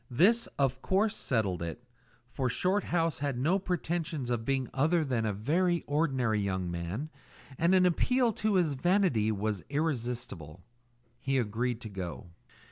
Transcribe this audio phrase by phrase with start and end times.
[0.09, 1.83] This, of course, settled it,
[2.31, 7.11] for Shorthouse had no pretensions to being other than a very ordinary young man,
[7.59, 10.63] and an appeal to his vanity was irresistible.
[11.19, 12.29] He agreed to go.